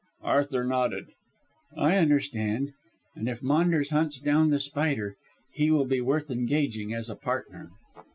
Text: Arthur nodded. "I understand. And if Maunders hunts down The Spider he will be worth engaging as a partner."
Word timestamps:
Arthur 0.23 0.63
nodded. 0.63 1.09
"I 1.77 1.97
understand. 1.97 2.73
And 3.15 3.29
if 3.29 3.43
Maunders 3.43 3.91
hunts 3.91 4.19
down 4.19 4.49
The 4.49 4.57
Spider 4.59 5.15
he 5.53 5.69
will 5.69 5.85
be 5.85 6.01
worth 6.01 6.31
engaging 6.31 6.91
as 6.91 7.07
a 7.07 7.15
partner." 7.15 7.69